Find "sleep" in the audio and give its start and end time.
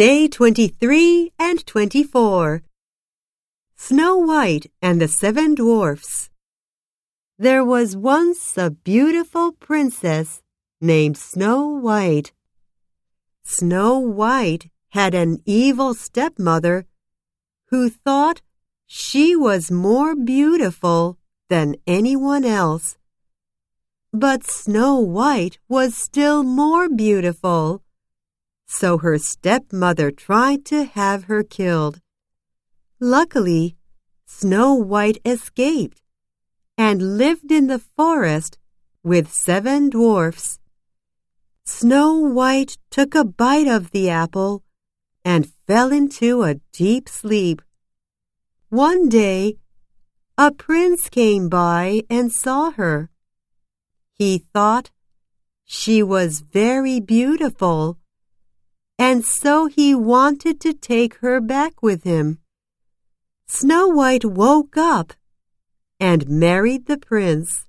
47.08-47.60